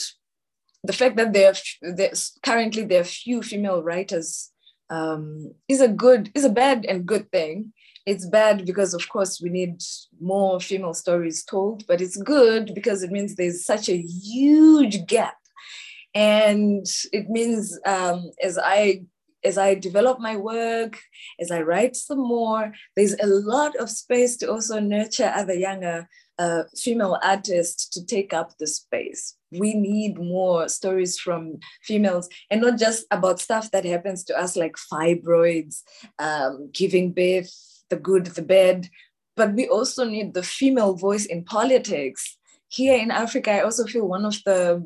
the 0.83 0.93
fact 0.93 1.17
that 1.17 1.33
there 1.33 1.53
are 1.53 2.11
currently 2.45 2.85
there 2.85 3.01
are 3.01 3.05
few 3.05 3.43
female 3.43 3.83
writers 3.83 4.51
um, 4.91 5.55
is 5.69 5.81
a 5.81 5.89
good, 5.89 6.31
is 6.35 6.45
a 6.45 6.51
bad 6.51 6.85
and 6.85 7.07
good 7.07 7.31
thing 7.31 7.73
it's 8.07 8.27
bad 8.27 8.67
because 8.67 8.93
of 8.93 9.09
course 9.09 9.41
we 9.41 9.49
need 9.49 9.81
more 10.21 10.61
female 10.61 10.95
stories 10.95 11.45
told 11.45 11.87
but 11.87 12.01
it's 12.01 12.17
good 12.17 12.75
because 12.75 13.03
it 13.03 13.11
means 13.11 13.35
there's 13.35 13.65
such 13.65 13.89
a 13.89 13.97
huge 13.97 15.07
gap 15.07 15.37
and 16.15 16.87
it 17.13 17.29
means 17.29 17.79
um, 17.87 18.31
as 18.43 18.59
i 18.59 19.03
as 19.45 19.59
i 19.59 19.75
develop 19.75 20.19
my 20.19 20.37
work 20.37 21.01
as 21.41 21.51
i 21.51 21.61
write 21.61 21.97
some 21.97 22.19
more 22.19 22.73
there's 22.97 23.15
a 23.21 23.27
lot 23.27 23.75
of 23.77 23.91
space 23.91 24.37
to 24.37 24.51
also 24.51 24.81
nurture 24.81 25.33
other 25.35 25.55
younger 25.55 26.09
uh, 26.37 26.65
female 26.77 27.17
artists 27.23 27.89
to 27.89 28.05
take 28.05 28.33
up 28.33 28.53
the 28.59 28.67
space 28.67 29.37
we 29.53 29.73
need 29.73 30.19
more 30.19 30.69
stories 30.69 31.17
from 31.17 31.59
females 31.83 32.29
and 32.51 32.61
not 32.61 32.77
just 32.77 33.05
about 33.13 33.41
stuff 33.41 33.71
that 33.71 33.85
happens 33.85 34.25
to 34.25 34.37
us 34.37 34.57
like 34.57 34.75
fibroids 34.93 35.83
um, 36.19 36.71
giving 36.73 37.13
birth 37.13 37.53
the 37.91 37.97
good, 37.97 38.27
the 38.27 38.43
bad, 38.43 38.89
but 39.37 39.55
we 39.55 39.69
also 39.69 40.05
need 40.05 40.35
the 40.35 40.43
female 40.43 40.95
voice 40.95 41.27
in 41.27 41.45
politics. 41.45 42.37
Here 42.69 42.99
in 42.99 43.11
Africa, 43.11 43.53
I 43.53 43.61
also 43.63 43.85
feel 43.85 44.07
one 44.09 44.25
of 44.25 44.37
the 44.45 44.83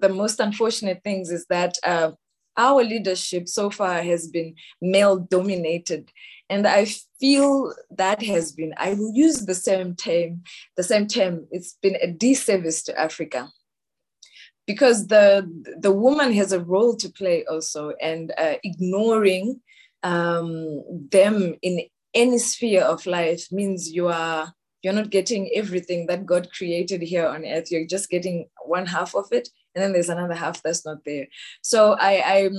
the, 0.00 0.08
most 0.08 0.40
unfortunate 0.40 1.00
things 1.04 1.30
is 1.30 1.46
that 1.48 1.76
uh, 1.84 2.12
our 2.56 2.82
leadership 2.82 3.48
so 3.48 3.70
far 3.70 4.02
has 4.02 4.28
been 4.28 4.54
male 4.80 5.18
dominated, 5.18 6.10
and 6.48 6.66
I 6.66 6.86
feel 7.20 7.72
that 7.90 8.22
has 8.22 8.52
been. 8.52 8.74
I 8.76 8.94
will 8.94 9.12
use 9.12 9.46
the 9.46 9.54
same 9.54 9.94
term. 9.94 10.42
The 10.76 10.82
same 10.82 11.06
term. 11.06 11.46
It's 11.50 11.76
been 11.82 11.96
a 11.96 12.06
disservice 12.06 12.82
to 12.84 12.98
Africa 12.98 13.50
because 14.66 15.06
the 15.06 15.48
the 15.78 15.92
woman 15.92 16.32
has 16.32 16.52
a 16.52 16.60
role 16.60 16.96
to 16.96 17.08
play 17.08 17.44
also 17.46 17.92
and 18.00 18.32
uh, 18.36 18.54
ignoring 18.64 19.60
um, 20.02 20.82
them 21.10 21.54
in 21.62 21.80
any 22.14 22.38
sphere 22.38 22.82
of 22.82 23.06
life 23.06 23.50
means 23.52 23.92
you 23.92 24.08
are 24.08 24.52
you're 24.82 24.92
not 24.92 25.10
getting 25.10 25.50
everything 25.54 26.06
that 26.06 26.26
God 26.26 26.48
created 26.52 27.02
here 27.02 27.26
on 27.26 27.44
earth. 27.44 27.72
You're 27.72 27.86
just 27.86 28.08
getting 28.08 28.48
one 28.64 28.86
half 28.86 29.14
of 29.16 29.26
it, 29.32 29.48
and 29.76 29.84
then 29.84 29.92
there's 29.92 30.08
another 30.08 30.34
half 30.34 30.62
that's 30.62 30.86
not 30.86 31.04
there. 31.04 31.26
So 31.60 31.92
I, 32.00 32.38
I'm 32.38 32.56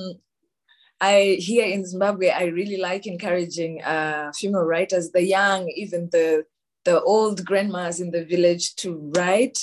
I 1.02 1.38
here 1.40 1.66
in 1.66 1.86
Zimbabwe, 1.86 2.30
I 2.30 2.46
really 2.46 2.78
like 2.78 3.08
encouraging 3.08 3.84
uh, 3.84 4.32
female 4.36 4.64
writers, 4.64 5.12
the 5.12 5.24
young, 5.24 5.68
even 5.76 6.10
the 6.12 6.46
the 6.86 7.02
old 7.02 7.44
grandmas 7.44 8.00
in 8.00 8.12
the 8.12 8.24
village, 8.24 8.76
to 8.76 9.12
write, 9.16 9.58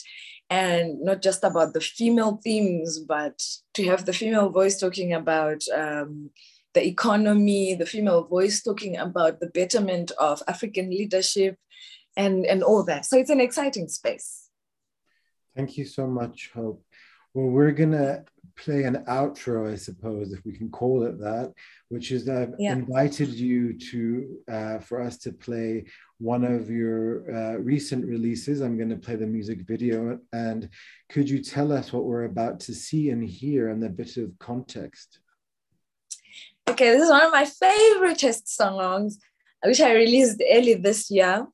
and 0.50 1.00
not 1.00 1.22
just 1.22 1.42
about 1.42 1.72
the 1.72 1.80
female 1.80 2.38
themes, 2.44 2.98
but 2.98 3.42
to 3.74 3.84
have 3.84 4.04
the 4.04 4.12
female 4.12 4.50
voice 4.50 4.78
talking 4.78 5.14
about 5.14 5.62
um, 5.74 6.30
the 6.74 6.86
economy, 6.86 7.74
the 7.74 7.86
female 7.86 8.24
voice 8.24 8.62
talking 8.62 8.98
about 8.98 9.40
the 9.40 9.46
betterment 9.46 10.12
of 10.18 10.42
African 10.46 10.90
leadership 10.90 11.56
and, 12.16 12.44
and 12.44 12.62
all 12.62 12.84
that. 12.84 13.06
So 13.06 13.16
it's 13.16 13.30
an 13.30 13.40
exciting 13.40 13.88
space. 13.88 14.50
Thank 15.56 15.78
you 15.78 15.84
so 15.84 16.06
much, 16.06 16.50
Hope. 16.52 16.84
Well, 17.34 17.48
we're 17.48 17.72
going 17.72 17.92
to 17.92 18.24
play 18.56 18.84
an 18.84 19.04
outro, 19.08 19.70
I 19.70 19.74
suppose, 19.74 20.32
if 20.32 20.44
we 20.44 20.56
can 20.56 20.70
call 20.70 21.02
it 21.02 21.18
that, 21.18 21.52
which 21.88 22.12
is 22.12 22.28
I've 22.28 22.54
yeah. 22.58 22.72
invited 22.72 23.30
you 23.30 23.76
to 23.90 24.38
uh, 24.48 24.78
for 24.78 25.00
us 25.00 25.18
to 25.18 25.32
play 25.32 25.86
one 26.18 26.44
of 26.44 26.70
your 26.70 27.28
uh, 27.34 27.56
recent 27.56 28.06
releases. 28.06 28.60
I'm 28.60 28.76
going 28.76 28.90
to 28.90 28.96
play 28.96 29.16
the 29.16 29.26
music 29.26 29.66
video, 29.66 30.20
and 30.32 30.68
could 31.08 31.28
you 31.28 31.42
tell 31.42 31.72
us 31.72 31.92
what 31.92 32.04
we're 32.04 32.24
about 32.24 32.60
to 32.60 32.74
see 32.74 33.10
and 33.10 33.24
hear 33.24 33.68
and 33.68 33.82
a 33.82 33.88
bit 33.88 34.16
of 34.16 34.30
context? 34.38 35.18
Okay, 36.68 36.92
this 36.92 37.02
is 37.02 37.10
one 37.10 37.26
of 37.26 37.32
my 37.32 37.44
favorite 37.44 38.18
test 38.18 38.48
songs, 38.48 39.18
which 39.64 39.80
I 39.80 39.92
released 39.92 40.40
early 40.52 40.74
this 40.74 41.10
year 41.10 41.46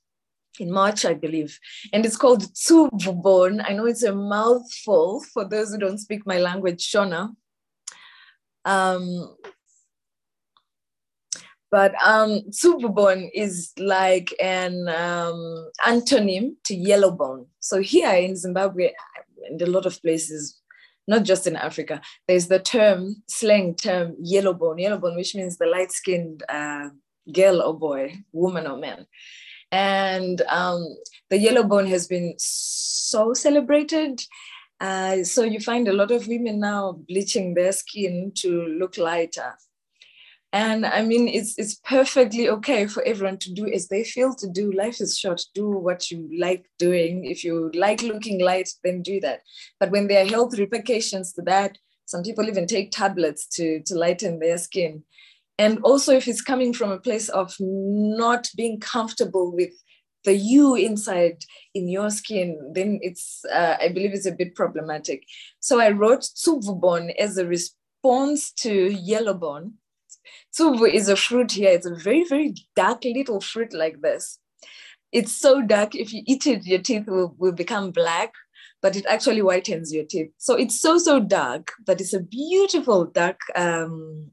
in 0.58 0.70
March, 0.70 1.04
I 1.04 1.14
believe. 1.14 1.58
And 1.92 2.04
it's 2.04 2.16
called 2.16 2.42
Tsuvubon. 2.54 3.64
I 3.66 3.72
know 3.72 3.86
it's 3.86 4.02
a 4.02 4.14
mouthful 4.14 5.22
for 5.32 5.48
those 5.48 5.70
who 5.70 5.78
don't 5.78 5.98
speak 5.98 6.26
my 6.26 6.38
language, 6.38 6.90
Shona. 6.90 7.34
Um, 8.64 9.36
but 11.70 11.94
um, 12.04 12.40
Tsuvubon 12.50 13.30
is 13.32 13.72
like 13.78 14.34
an 14.40 14.88
um, 14.88 15.70
antonym 15.86 16.56
to 16.64 16.74
yellow 16.74 17.12
bone. 17.12 17.46
So 17.60 17.80
here 17.80 18.12
in 18.12 18.36
Zimbabwe, 18.36 18.92
and 19.48 19.62
a 19.62 19.66
lot 19.66 19.86
of 19.86 20.00
places, 20.02 20.60
not 21.06 21.24
just 21.24 21.46
in 21.46 21.56
Africa. 21.56 22.00
There's 22.26 22.48
the 22.48 22.58
term, 22.58 23.22
slang 23.28 23.74
term, 23.74 24.16
yellow 24.20 24.52
bone, 24.52 24.78
yellow 24.78 24.98
bone, 24.98 25.16
which 25.16 25.34
means 25.34 25.56
the 25.56 25.66
light 25.66 25.92
skinned 25.92 26.42
uh, 26.48 26.90
girl 27.32 27.62
or 27.62 27.78
boy, 27.78 28.14
woman 28.32 28.66
or 28.66 28.76
man. 28.76 29.06
And 29.72 30.42
um, 30.42 30.96
the 31.28 31.38
yellow 31.38 31.62
bone 31.62 31.86
has 31.86 32.06
been 32.06 32.34
so 32.38 33.34
celebrated. 33.34 34.22
Uh, 34.80 35.22
so 35.24 35.44
you 35.44 35.60
find 35.60 35.88
a 35.88 35.92
lot 35.92 36.10
of 36.10 36.26
women 36.26 36.60
now 36.60 36.98
bleaching 37.08 37.54
their 37.54 37.72
skin 37.72 38.32
to 38.36 38.62
look 38.78 38.96
lighter. 38.98 39.54
And 40.52 40.84
I 40.84 41.02
mean, 41.02 41.28
it's 41.28 41.56
it's 41.58 41.76
perfectly 41.76 42.48
okay 42.48 42.88
for 42.88 43.04
everyone 43.04 43.38
to 43.38 43.52
do 43.52 43.72
as 43.72 43.86
they 43.86 44.02
feel 44.02 44.34
to 44.34 44.48
do. 44.48 44.72
Life 44.72 45.00
is 45.00 45.16
short. 45.16 45.42
Do 45.54 45.68
what 45.68 46.10
you 46.10 46.28
like 46.36 46.66
doing. 46.76 47.24
If 47.24 47.44
you 47.44 47.70
like 47.72 48.02
looking 48.02 48.40
light, 48.40 48.68
then 48.82 49.02
do 49.02 49.20
that. 49.20 49.42
But 49.78 49.92
when 49.92 50.08
there 50.08 50.24
are 50.24 50.28
health 50.28 50.58
repercussions 50.58 51.32
to 51.34 51.42
that, 51.42 51.78
some 52.06 52.24
people 52.24 52.48
even 52.48 52.66
take 52.66 52.90
tablets 52.90 53.46
to, 53.54 53.80
to 53.86 53.94
lighten 53.94 54.40
their 54.40 54.58
skin. 54.58 55.04
And 55.60 55.78
also, 55.82 56.10
if 56.20 56.26
it's 56.26 56.48
coming 56.52 56.72
from 56.72 56.90
a 56.90 57.04
place 57.06 57.28
of 57.28 57.54
not 57.60 58.48
being 58.56 58.80
comfortable 58.80 59.46
with 59.54 59.74
the 60.24 60.34
you 60.34 60.74
inside 60.74 61.38
in 61.74 61.88
your 61.88 62.10
skin, 62.10 62.48
then 62.74 62.98
it's, 63.02 63.44
uh, 63.52 63.76
I 63.84 63.88
believe 63.88 64.14
it's 64.14 64.32
a 64.32 64.38
bit 64.40 64.54
problematic. 64.54 65.24
So 65.60 65.78
I 65.78 65.90
wrote 65.90 66.22
Tsuvubon 66.22 67.14
as 67.24 67.36
a 67.36 67.46
response 67.46 68.52
to 68.62 68.72
Yellowbone 69.10 69.72
Tsubu 70.52 70.92
is 70.92 71.08
a 71.08 71.16
fruit 71.16 71.52
here. 71.52 71.70
It's 71.70 71.86
a 71.86 71.94
very, 71.94 72.24
very 72.24 72.54
dark 72.76 73.04
little 73.04 73.40
fruit 73.40 73.72
like 73.72 74.00
this. 74.00 74.38
It's 75.12 75.32
so 75.32 75.62
dark, 75.62 75.94
if 75.94 76.12
you 76.12 76.22
eat 76.26 76.46
it, 76.46 76.64
your 76.66 76.80
teeth 76.80 77.06
will, 77.06 77.34
will 77.38 77.52
become 77.52 77.90
black, 77.90 78.32
but 78.80 78.96
it 78.96 79.06
actually 79.06 79.40
whitens 79.40 79.92
your 79.92 80.04
teeth. 80.04 80.30
So 80.38 80.54
it's 80.54 80.80
so, 80.80 80.98
so 80.98 81.20
dark, 81.20 81.72
but 81.84 82.00
it's 82.00 82.14
a 82.14 82.20
beautiful 82.20 83.06
dark 83.06 83.40
um, 83.56 84.30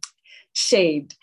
shade. 0.58 1.14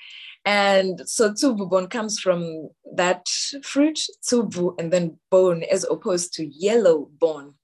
And 0.44 1.00
so 1.08 1.32
tsubu 1.32 1.68
bone 1.68 1.88
comes 1.88 2.20
from 2.20 2.68
that 2.94 3.26
fruit, 3.62 3.98
tsubu, 4.22 4.78
and 4.78 4.92
then 4.92 5.18
bone, 5.30 5.62
as 5.64 5.84
opposed 5.84 6.34
to 6.34 6.46
yellow 6.46 7.08
bone. 7.18 7.54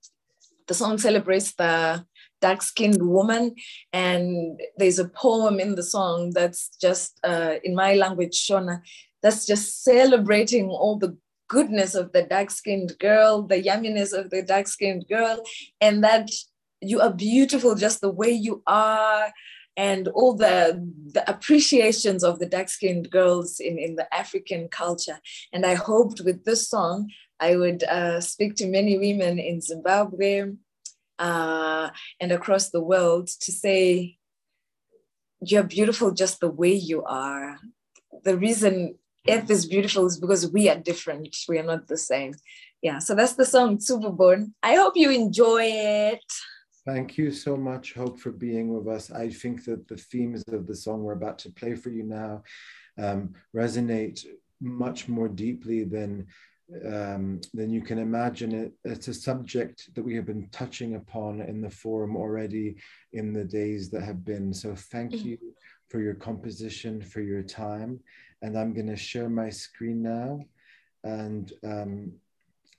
The 0.66 0.74
song 0.74 0.98
celebrates 0.98 1.52
the 1.54 2.04
dark 2.40 2.62
skinned 2.62 3.02
woman. 3.02 3.54
And 3.92 4.60
there's 4.76 4.98
a 4.98 5.08
poem 5.08 5.60
in 5.60 5.74
the 5.74 5.82
song 5.82 6.30
that's 6.34 6.70
just 6.80 7.18
uh, 7.22 7.56
in 7.62 7.74
my 7.74 7.94
language, 7.94 8.46
Shona, 8.46 8.80
that's 9.22 9.46
just 9.46 9.84
celebrating 9.84 10.70
all 10.70 10.96
the 10.96 11.16
goodness 11.48 11.94
of 11.94 12.12
the 12.12 12.22
dark 12.22 12.50
skinned 12.50 12.98
girl, 12.98 13.42
the 13.42 13.62
yumminess 13.62 14.16
of 14.16 14.30
the 14.30 14.42
dark 14.42 14.66
skinned 14.68 15.04
girl, 15.08 15.42
and 15.80 16.02
that 16.02 16.30
you 16.80 17.00
are 17.00 17.12
beautiful 17.12 17.74
just 17.74 18.00
the 18.00 18.10
way 18.10 18.30
you 18.30 18.62
are. 18.66 19.30
And 19.88 20.02
all 20.18 20.34
the, 20.46 20.56
the 21.16 21.24
appreciations 21.34 22.22
of 22.28 22.34
the 22.38 22.50
dark 22.54 22.68
skinned 22.76 23.06
girls 23.18 23.50
in, 23.68 23.74
in 23.86 23.92
the 24.00 24.08
African 24.22 24.62
culture. 24.80 25.18
And 25.52 25.62
I 25.72 25.74
hoped 25.90 26.18
with 26.26 26.38
this 26.44 26.62
song, 26.74 26.96
I 27.48 27.50
would 27.60 27.82
uh, 27.98 28.20
speak 28.32 28.52
to 28.56 28.74
many 28.78 28.94
women 29.06 29.34
in 29.50 29.56
Zimbabwe, 29.70 30.32
uh, 31.28 31.86
and 32.20 32.30
across 32.38 32.64
the 32.70 32.84
world 32.92 33.26
to 33.44 33.50
say, 33.64 33.84
you're 35.50 35.76
beautiful 35.78 36.10
just 36.22 36.36
the 36.40 36.52
way 36.62 36.74
you 36.90 36.98
are. 37.04 37.58
The 38.26 38.36
reason 38.46 38.74
Earth 39.28 39.50
is 39.50 39.64
beautiful 39.74 40.04
is 40.10 40.18
because 40.24 40.42
we 40.56 40.62
are 40.72 40.80
different. 40.90 41.36
We 41.48 41.58
are 41.60 41.68
not 41.72 41.88
the 41.92 41.96
same. 42.12 42.32
Yeah, 42.86 42.98
so 43.06 43.14
that's 43.14 43.36
the 43.40 43.50
song 43.54 43.78
Tsububorn. 43.78 44.52
I 44.62 44.72
hope 44.80 44.94
you 44.96 45.10
enjoy 45.10 45.64
it. 45.64 46.28
Thank 46.92 47.16
you 47.16 47.30
so 47.30 47.56
much, 47.56 47.94
Hope, 47.94 48.18
for 48.18 48.32
being 48.32 48.74
with 48.74 48.88
us. 48.88 49.12
I 49.12 49.30
think 49.30 49.64
that 49.66 49.86
the 49.86 49.96
themes 49.96 50.42
of 50.48 50.66
the 50.66 50.74
song 50.74 51.04
we're 51.04 51.12
about 51.12 51.38
to 51.40 51.50
play 51.50 51.76
for 51.76 51.90
you 51.90 52.02
now 52.02 52.42
um, 52.98 53.32
resonate 53.54 54.26
much 54.60 55.06
more 55.06 55.28
deeply 55.28 55.84
than 55.84 56.26
um, 56.84 57.40
then 57.54 57.70
you 57.70 57.80
can 57.80 57.98
imagine 57.98 58.52
it. 58.52 58.72
It's 58.84 59.06
a 59.06 59.14
subject 59.14 59.94
that 59.94 60.02
we 60.02 60.16
have 60.16 60.26
been 60.26 60.48
touching 60.50 60.96
upon 60.96 61.42
in 61.42 61.60
the 61.60 61.70
forum 61.70 62.16
already 62.16 62.74
in 63.12 63.32
the 63.32 63.44
days 63.44 63.88
that 63.90 64.02
have 64.02 64.24
been. 64.24 64.52
So 64.52 64.74
thank 64.74 65.12
mm-hmm. 65.12 65.28
you 65.28 65.38
for 65.90 66.00
your 66.00 66.14
composition, 66.14 67.02
for 67.02 67.20
your 67.20 67.44
time. 67.44 68.00
And 68.42 68.58
I'm 68.58 68.74
going 68.74 68.88
to 68.88 68.96
share 68.96 69.28
my 69.28 69.48
screen 69.48 70.02
now 70.02 70.40
and 71.04 71.52
um, 71.62 72.12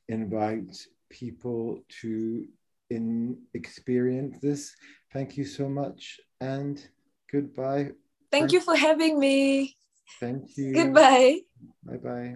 invite 0.09 0.85
people 1.09 1.79
to 2.01 2.45
in 2.91 3.37
experience 3.53 4.37
this. 4.41 4.75
Thank 5.13 5.37
you 5.37 5.45
so 5.45 5.67
much 5.67 6.19
and 6.39 6.75
goodbye. 7.31 7.91
Thank 8.31 8.51
you 8.51 8.61
for 8.61 8.75
having 8.75 9.19
me. 9.19 9.75
Thank 10.19 10.57
you. 10.57 10.73
Goodbye. 10.73 11.39
Bye 11.83 11.97
bye. 11.97 12.35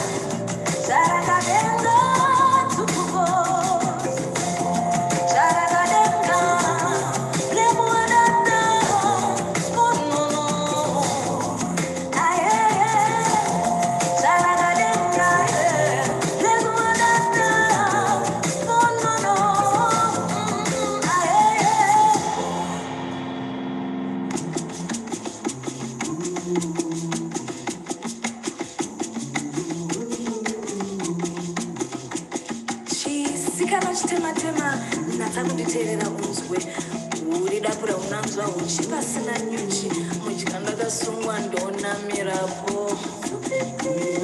mvura 37.81 37.95
unanzva 37.97 38.47
uchi 38.47 38.83
pasina 38.83 39.39
nyuchi 39.39 39.91
mudya 40.23 40.59
ndakasungwa 40.59 41.39
ndonamirapo. 41.39 42.97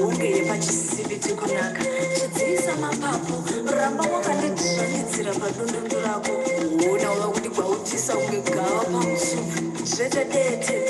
Hunge 0.01 0.29
yepachisivi 0.31 1.15
tikunaka 1.15 1.83
chidzivisa 2.19 2.75
mapapu 2.75 3.33
ramba 3.77 4.03
wakandidizvanidzira 4.03 5.33
padundundu 5.33 5.95
rako. 6.05 6.31
Huna 6.89 7.11
uva 7.11 7.27
kuti 7.27 7.49
kwautisa 7.49 8.13
kunge 8.13 8.41
gava 8.41 8.83
pamusu 8.83 9.37
zvetadete 9.83 10.86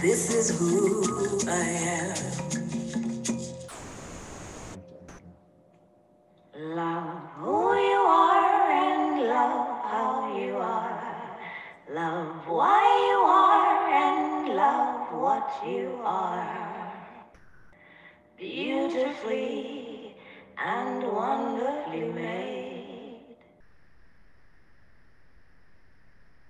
This 0.00 0.32
is 0.32 0.58
who 0.58 1.40
I 1.46 1.60
am. 1.60 2.14
Love 6.74 7.20
who 7.36 7.74
you 7.74 8.00
are 8.08 8.70
and 8.70 9.28
love 9.28 9.68
how 9.92 10.38
you 10.38 10.56
are. 10.56 11.38
Love 11.92 12.48
why 12.48 12.80
you 13.10 13.18
are 13.28 13.92
and 13.92 14.56
love 14.56 15.12
what 15.12 15.50
you 15.68 16.00
are. 16.02 16.94
Beautifully 18.38 20.16
and 20.56 21.02
wonderfully. 21.02 21.89